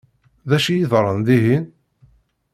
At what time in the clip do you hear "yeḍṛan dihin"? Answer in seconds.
0.79-1.65